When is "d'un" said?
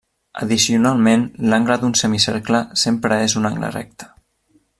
1.83-1.93